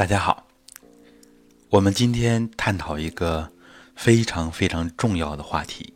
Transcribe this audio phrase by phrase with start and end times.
[0.00, 0.46] 大家好，
[1.68, 3.52] 我们今天探讨一个
[3.94, 5.92] 非常非常重要的话题，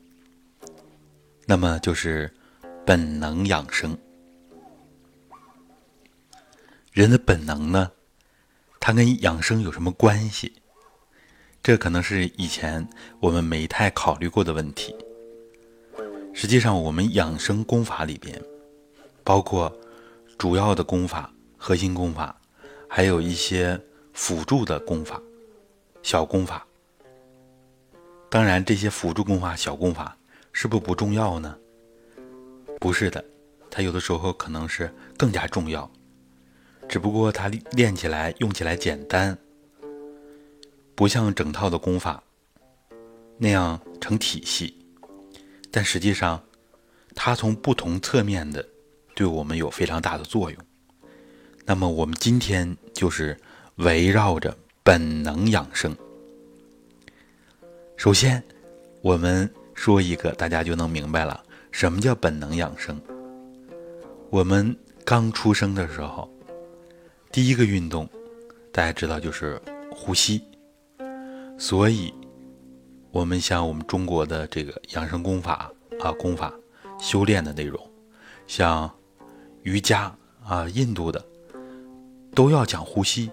[1.47, 2.31] 那么就是
[2.85, 3.97] 本能养生。
[6.93, 7.91] 人的本能呢，
[8.79, 10.53] 它跟养生有什么关系？
[11.63, 12.87] 这可能是以前
[13.21, 14.95] 我们没太考虑过的问题。
[16.35, 18.39] 实际上，我们养生功法里边，
[19.23, 19.75] 包括
[20.37, 22.39] 主要的功法、核心功法，
[22.87, 23.81] 还有一些
[24.15, 25.21] 辅助的功法、
[26.03, 26.67] 小功法。
[28.31, 30.17] 当然，这些辅助功法、小功法
[30.53, 31.59] 是不是不重要呢？
[32.81, 33.23] 不是的，
[33.71, 35.89] 它有的时候可能是更加重要，
[36.89, 39.37] 只不过它练起来、用起来简单。
[40.95, 42.23] 不像整套的功法
[43.37, 44.79] 那样成体系，
[45.73, 46.41] 但实际上，
[47.17, 48.65] 它从不同侧面的
[49.13, 50.61] 对我们有非常大的作用。
[51.65, 53.37] 那么，我们今天就是
[53.77, 55.95] 围绕着本能养生。
[57.97, 58.43] 首先，
[59.03, 63.01] 我们说一个，大家就能明白了，什么叫本能养生。
[64.31, 66.31] 我们刚出生的时候，
[67.33, 68.09] 第一个运动，
[68.71, 70.41] 大家知道就是呼吸。
[71.59, 72.15] 所以，
[73.11, 76.53] 我们像我们中国的这个养生功法啊，功法
[77.01, 77.81] 修炼的内容，
[78.47, 78.89] 像
[79.63, 81.25] 瑜伽啊，印度的
[82.35, 83.31] 都要讲呼吸。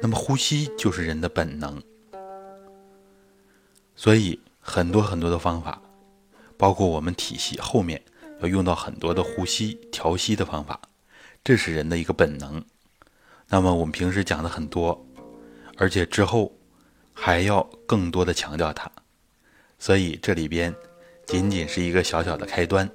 [0.00, 1.82] 那么，呼吸就是人的本能。
[3.94, 5.80] 所以，很多很多的方法，
[6.56, 8.02] 包括我们体系后面
[8.40, 10.80] 要用到很多的呼吸调息的方法，
[11.44, 12.64] 这是人的一个本能。
[13.48, 15.06] 那么，我们平时讲的很多，
[15.76, 16.52] 而且之后。
[17.12, 18.90] 还要更多的强调它，
[19.78, 20.74] 所以这里边
[21.26, 22.88] 仅仅是一个小小的开端。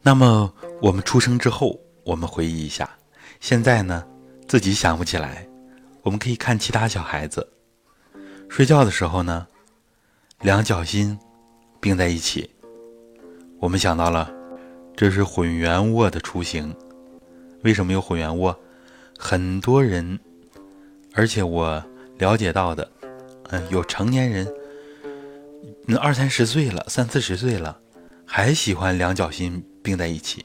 [0.00, 2.96] 那么我们出生之后，我们回忆一下，
[3.40, 4.04] 现在呢
[4.46, 5.46] 自己想不起来，
[6.02, 7.46] 我们可以看其他小孩子
[8.48, 9.46] 睡觉的时候呢，
[10.40, 11.18] 两脚心
[11.80, 12.50] 并在一起，
[13.58, 14.32] 我们想到了
[14.96, 16.74] 这是混元卧的雏形。
[17.62, 18.58] 为什么有混元卧？
[19.18, 20.18] 很多人。
[21.14, 21.82] 而且我
[22.18, 22.88] 了解到的，
[23.48, 24.46] 嗯，有成年人，
[25.84, 27.80] 那二三十岁了，三四十岁了，
[28.24, 30.44] 还喜欢两脚心并在一起。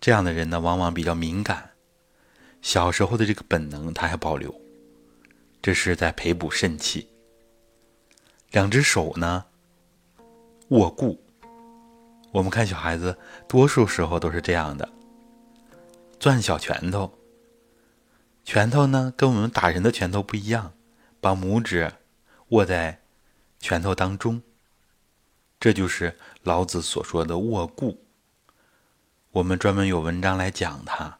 [0.00, 1.70] 这样的人呢，往往比较敏感，
[2.60, 4.54] 小时候的这个本能他还保留，
[5.62, 7.08] 这是在培补肾气。
[8.50, 9.44] 两只手呢，
[10.68, 11.20] 握固，
[12.32, 14.88] 我们看小孩子，多数时候都是这样的，
[16.18, 17.12] 攥小拳头。
[18.44, 20.72] 拳头呢，跟我们打人的拳头不一样，
[21.20, 21.92] 把拇指
[22.48, 23.02] 握在
[23.60, 24.40] 拳头当中，
[25.60, 28.02] 这就是老子所说的握固。
[29.32, 31.17] 我们专门有文章来讲它，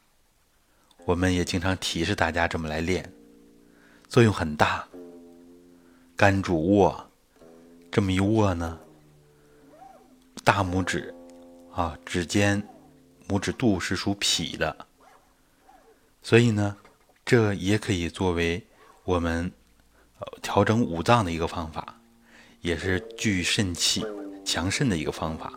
[1.08, 3.10] 我们也经常提示大家这么来练，
[4.10, 4.86] 作用很大。
[6.14, 7.10] 肝主卧，
[7.90, 8.78] 这么一握呢，
[10.44, 11.14] 大拇指
[11.72, 12.62] 啊，指尖、
[13.26, 14.86] 拇指肚是属脾的，
[16.22, 16.76] 所以呢。
[17.24, 18.66] 这也可以作为
[19.04, 19.52] 我们
[20.40, 21.94] 调整五脏的一个方法，
[22.62, 24.02] 也是聚肾气、
[24.46, 25.52] 强肾的一个方法。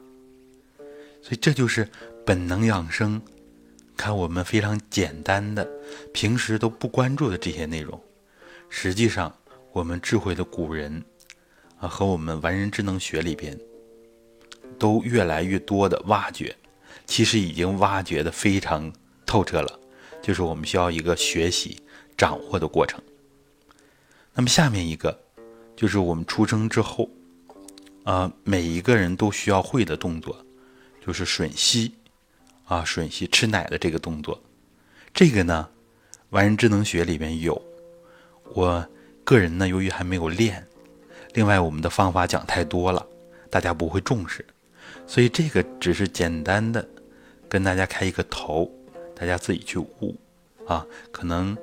[1.21, 1.89] 所以这就是
[2.25, 3.21] 本能养生。
[4.01, 5.63] 看我们非常简单的、
[6.11, 8.01] 平时都不关注的这些内容，
[8.67, 9.31] 实际上
[9.71, 11.05] 我们智慧的古人
[11.77, 13.55] 啊和我们完人智能学里边
[14.79, 16.55] 都越来越多的挖掘，
[17.05, 18.91] 其实已经挖掘的非常
[19.23, 19.79] 透彻了。
[20.19, 21.79] 就是我们需要一个学习、
[22.17, 22.99] 掌握的过程。
[24.33, 25.15] 那么下面一个，
[25.75, 27.07] 就是我们出生之后，
[28.03, 30.43] 啊，每一个人都需要会的动作，
[31.05, 31.93] 就是吮吸，
[32.71, 34.41] 啊，吮吸吃奶的这个动作。
[35.13, 35.67] 这个呢，
[36.29, 37.61] 完人智能学里面有。
[38.53, 38.87] 我
[39.25, 40.65] 个人呢，由于还没有练，
[41.33, 43.05] 另外我们的方法讲太多了，
[43.49, 44.45] 大家不会重视，
[45.05, 46.87] 所以这个只是简单的
[47.49, 48.71] 跟大家开一个头。
[49.13, 50.15] 大家自己去悟，
[50.65, 51.55] 啊，可能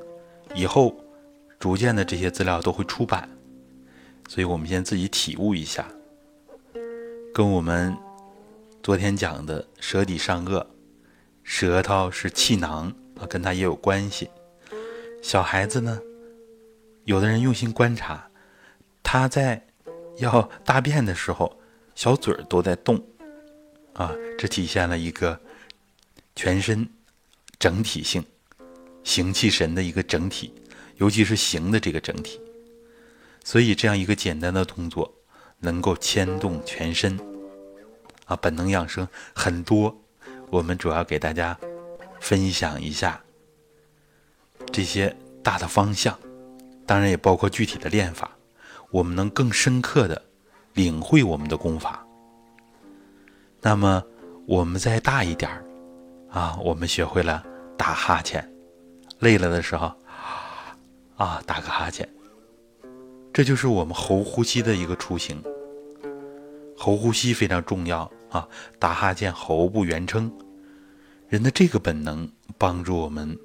[0.54, 0.94] 以后
[1.58, 3.26] 逐渐的这些资料都会出版，
[4.28, 5.88] 所以我们先自己体悟一下，
[7.34, 7.96] 跟我们
[8.82, 10.64] 昨天讲的舌底上颚，
[11.50, 14.28] 舌头是气囊啊，跟它也有关系。
[15.22, 15.98] 小孩子呢，
[17.04, 18.30] 有的人用心观察，
[19.02, 19.66] 他在
[20.18, 21.58] 要大便的时候，
[21.94, 23.02] 小嘴儿都在动，
[23.94, 25.40] 啊，这体现了一个
[26.36, 26.86] 全身。
[27.58, 28.24] 整体性，
[29.02, 30.54] 形气神的一个整体，
[30.98, 32.40] 尤其是形的这个整体，
[33.42, 35.12] 所以这样一个简单的动作
[35.58, 37.18] 能够牵动全身。
[38.26, 40.00] 啊，本能养生很多，
[40.50, 41.58] 我们主要给大家
[42.20, 43.20] 分享一下。
[44.72, 46.18] 这些大的方向，
[46.86, 48.30] 当然也包括具体的练法，
[48.90, 50.22] 我们能更深刻的
[50.74, 52.04] 领会我们的功法。
[53.60, 54.02] 那么
[54.46, 55.64] 我们再大一点儿
[56.30, 57.44] 啊，我们学会了
[57.76, 58.46] 打哈欠，
[59.20, 59.92] 累了的时候
[61.16, 62.08] 啊打个哈欠，
[63.32, 65.42] 这就是我们喉呼吸的一个雏形。
[66.76, 68.48] 喉呼吸非常重要啊，
[68.78, 70.32] 打哈欠喉部圆撑。
[71.28, 73.38] 人的这个本能帮助我们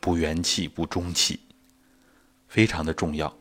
[0.00, 1.40] 补元气、补中气，
[2.46, 3.34] 非常的重要。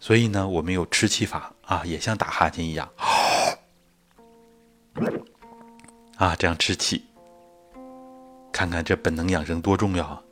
[0.00, 2.88] 所以呢，我们有吃气法啊，也像打哈欠一样，
[6.16, 7.04] 啊，这样吃气。
[8.52, 10.22] 看看这本能养生多重要啊！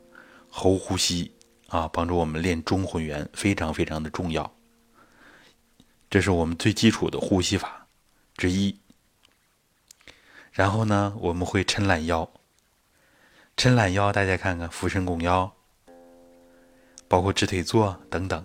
[0.49, 1.31] 喉呼吸
[1.67, 4.51] 啊，帮助我们练中混元，非常非常的重要。
[6.09, 7.87] 这是我们最基础的呼吸法
[8.35, 8.77] 之一。
[10.57, 12.27] 然后呢，我们会抻懒腰。
[13.55, 15.53] 抻懒腰，大家看看俯身拱腰，
[17.07, 18.43] 包括直腿坐等等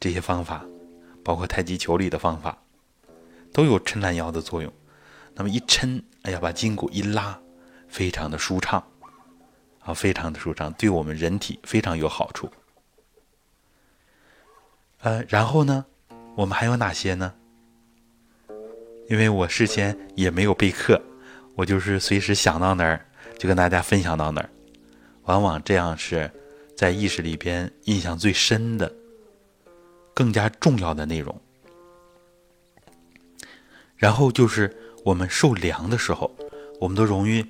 [0.00, 0.64] 这些方法，
[1.22, 2.56] 包括太极球里的方法，
[3.52, 4.72] 都有抻懒腰的作用。
[5.34, 7.38] 那么一抻，哎呀，把筋骨一拉，
[7.86, 8.82] 非常的舒畅，
[9.80, 12.50] 啊，非常的舒畅，对我们人体非常有好处。
[15.02, 15.84] 呃，然后呢，
[16.34, 17.34] 我们还有哪些呢？
[19.10, 20.98] 因为我事先也没有备课，
[21.56, 23.04] 我就是随时想到哪儿。
[23.38, 24.48] 就跟大家分享到哪儿，
[25.24, 26.30] 往往这样是
[26.74, 28.90] 在意识里边印象最深的、
[30.14, 31.38] 更加重要的内容。
[33.94, 34.74] 然后就是
[35.04, 36.34] 我们受凉的时候，
[36.80, 37.44] 我们都容易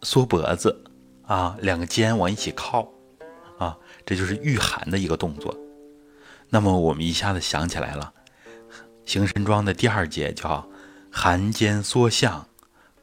[0.00, 0.74] 缩脖子
[1.26, 2.90] 啊，两个肩往一起靠
[3.58, 3.76] 啊，
[4.06, 5.54] 这就是御寒的一个动作。
[6.48, 8.10] 那么我们一下子想起来了，
[9.04, 10.66] 行神装的第二节叫
[11.12, 12.48] 寒肩缩向，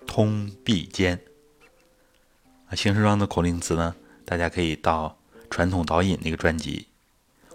[0.07, 1.19] 通臂肩。
[2.67, 3.95] 啊，行神桩的口令词呢？
[4.25, 5.17] 大家可以到
[5.49, 6.87] 传统导引那个专辑，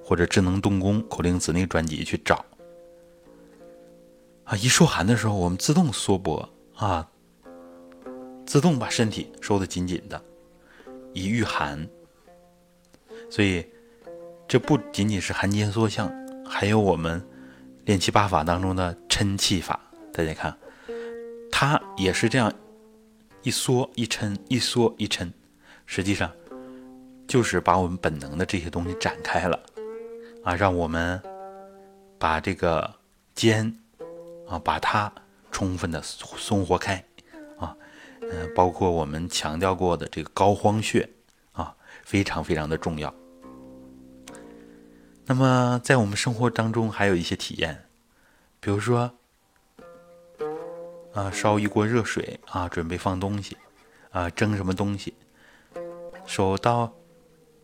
[0.04, 2.44] 或者智能动功口令词那个专辑去找。
[4.44, 7.10] 啊，一受寒的时候，我们自动缩脖啊，
[8.46, 10.22] 自动把身体收得紧紧的，
[11.12, 11.88] 以御寒。
[13.30, 13.66] 所以，
[14.48, 16.10] 这不仅仅是寒肩缩向，
[16.44, 17.22] 还有我们
[17.84, 19.78] 练气八法当中的抻气法。
[20.12, 20.56] 大家看，
[21.62, 22.52] 它也是这样。
[23.44, 25.30] 一缩一抻，一缩一抻，
[25.86, 26.28] 实际上
[27.28, 29.56] 就是把我们本能的这些东西展开了
[30.42, 31.22] 啊，让我们
[32.18, 32.92] 把这个
[33.36, 33.72] 肩
[34.48, 35.12] 啊，把它
[35.52, 36.96] 充分的松活开
[37.56, 37.76] 啊，
[38.22, 41.08] 嗯，包括我们强调过的这个膏肓穴
[41.52, 41.72] 啊，
[42.02, 43.14] 非常非常的重要。
[45.26, 47.84] 那么在我们生活当中还有一些体验，
[48.58, 49.08] 比如说。
[51.14, 53.56] 啊，烧一锅热水啊，准备放东西，
[54.10, 55.14] 啊，蒸什么东西？
[56.24, 56.92] 手到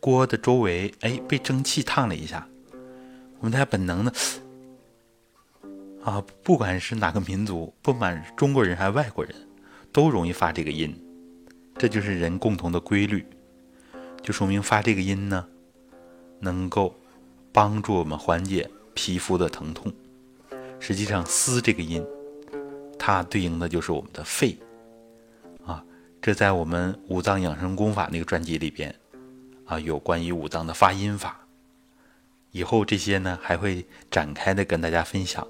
[0.00, 2.46] 锅的周围，哎，被蒸汽烫了一下。
[3.38, 4.12] 我们大家本能的
[6.02, 9.34] 啊，不管是哪个民族，不管中国人还是外国人，
[9.92, 10.94] 都容易发这个音。
[11.76, 13.24] 这就是人共同的规律，
[14.20, 15.46] 就说明发这个音呢，
[16.40, 16.94] 能够
[17.52, 19.92] 帮助我们缓解皮肤的疼痛。
[20.80, 22.04] 实际上，嘶这个音。
[23.08, 24.54] 它对应的就是我们的肺，
[25.64, 25.82] 啊，
[26.20, 28.94] 这在我们五脏养生功法那个专辑里边，
[29.64, 31.40] 啊，有关于五脏的发音法。
[32.50, 35.48] 以后这些呢还会展开的跟大家分享。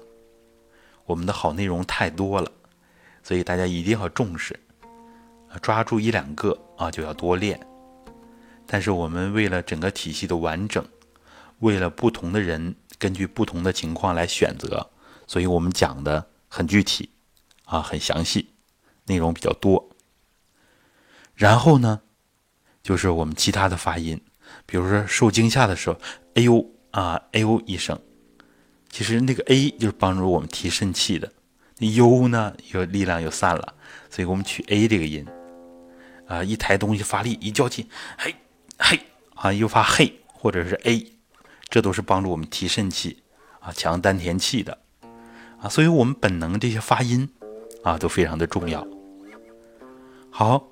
[1.05, 2.49] 我们的好内容太多了，
[3.23, 4.57] 所以大家一定要重视，
[5.61, 7.59] 抓住一两个啊就要多练。
[8.65, 10.81] 但是我们为了整个体系的完整，
[11.59, 14.89] 为了不同的人根据不同的情况来选择，
[15.27, 17.09] 所以我们讲的很具体。
[17.69, 18.49] 啊，很详细，
[19.05, 19.89] 内容比较多。
[21.35, 22.01] 然后呢，
[22.81, 24.19] 就是我们其他的发音，
[24.65, 25.99] 比如说受惊吓的时候，
[26.33, 27.99] 哎呦啊，哎呦一声，
[28.89, 31.31] 其实那个 A 就是帮助我们提肾气的，
[31.77, 33.75] 那 U 呢又力量又散了，
[34.09, 35.25] 所以我们取 A 这个音。
[36.27, 38.35] 啊，一抬东西发力，一较劲，嘿
[38.77, 38.99] 嘿
[39.35, 41.13] 啊，又发嘿，或者是 A，
[41.69, 43.23] 这都是帮助我们提肾气
[43.59, 44.79] 啊，强丹田气的
[45.61, 47.29] 啊，所以我们本能这些发音。
[47.83, 48.85] 啊，都非常的重要。
[50.29, 50.67] 好，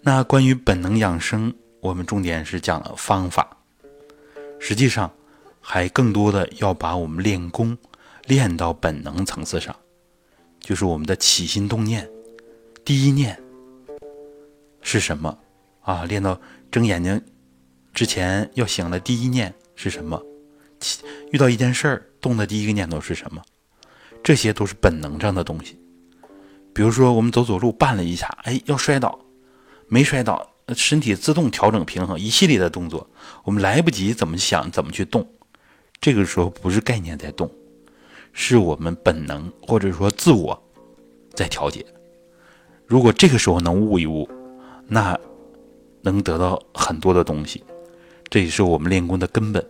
[0.00, 3.56] 那关于本能养生，我们重点是讲了方法，
[4.58, 5.10] 实际上
[5.60, 7.76] 还更多的要把我们练功
[8.26, 9.74] 练到本能层次上，
[10.60, 12.08] 就是我们的起心动念，
[12.84, 13.38] 第一念
[14.82, 15.36] 是什么
[15.80, 16.04] 啊？
[16.04, 16.40] 练到
[16.70, 17.20] 睁眼睛
[17.92, 20.22] 之前要醒了，第一念是什么？
[21.32, 23.42] 遇到一件事儿，动的第一个念头是什么？
[24.22, 25.80] 这些都是本能上的东西。
[26.76, 29.18] 比如说，我们走走路绊了一下，哎，要摔倒，
[29.88, 33.08] 没摔倒，身体自动调整平衡，一系列的动作，
[33.44, 35.26] 我们来不及怎么想怎么去动。
[36.02, 37.50] 这个时候不是概念在动，
[38.34, 40.62] 是我们本能或者说自我
[41.32, 41.82] 在调节。
[42.84, 44.28] 如果这个时候能悟一悟，
[44.86, 45.18] 那
[46.02, 47.64] 能得到很多的东西。
[48.28, 49.66] 这也是我们练功的根本，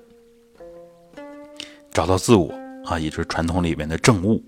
[1.92, 2.52] 找到自我
[2.84, 4.42] 啊，也就是传统里面的正悟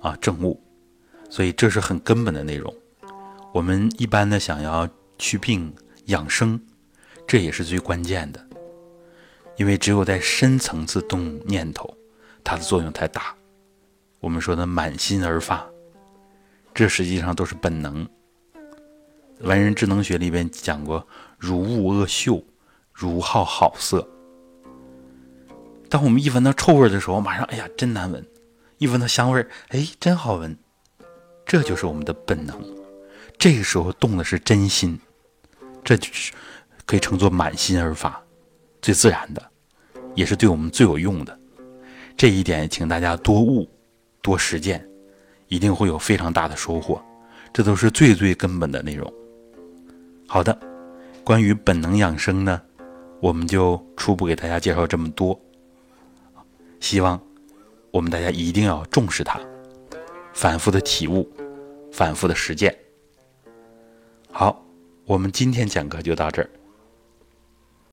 [0.00, 0.60] 啊，正悟。
[1.34, 2.72] 所以这是很根本的内容。
[3.52, 4.88] 我们一般的，想要
[5.18, 5.74] 祛病
[6.04, 6.60] 养生，
[7.26, 8.40] 这也是最关键的。
[9.56, 11.92] 因为只有在深层次动念头，
[12.44, 13.34] 它的作用才大。
[14.20, 15.66] 我们说的满心而发，
[16.72, 18.08] 这实际上都是本能。
[19.40, 21.04] 文人智能学里边讲过
[21.36, 22.44] ：“如恶恶嗅，
[22.92, 24.08] 如好好色。”
[25.90, 28.22] 当我们一闻到臭味的时候，马上哎呀，真难闻；
[28.78, 30.56] 一闻到香味哎，真好闻。
[31.46, 32.58] 这就是我们的本能。
[33.38, 34.98] 这个时候动的是真心，
[35.82, 36.32] 这就是
[36.86, 38.20] 可以称作满心而发。
[38.80, 39.42] 最自然的，
[40.14, 41.38] 也是对我们最有用的。
[42.16, 43.68] 这一点，请大家多悟、
[44.22, 44.86] 多实践，
[45.48, 47.02] 一定会有非常大的收获。
[47.52, 49.12] 这都是最最根本的内容。
[50.26, 50.58] 好的，
[51.24, 52.60] 关于本能养生呢，
[53.20, 55.38] 我们就初步给大家介绍这么多。
[56.80, 57.20] 希望
[57.90, 59.40] 我们大家一定要重视它，
[60.34, 61.30] 反复的体悟，
[61.92, 62.76] 反复的实践。
[64.30, 64.62] 好，
[65.06, 66.50] 我们今天讲课就到这儿。